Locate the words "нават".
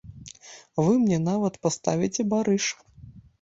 1.27-1.59